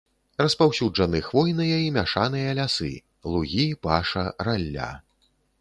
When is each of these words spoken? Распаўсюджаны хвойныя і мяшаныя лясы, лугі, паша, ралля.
Распаўсюджаны 0.41 1.19
хвойныя 1.27 1.77
і 1.87 1.93
мяшаныя 1.99 2.57
лясы, 2.63 2.91
лугі, 3.35 3.69
паша, 3.87 4.29
ралля. 4.49 4.91